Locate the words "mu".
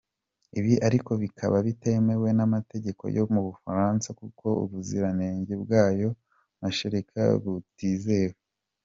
3.33-3.41